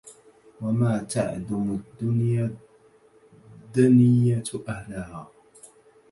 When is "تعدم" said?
1.03-1.71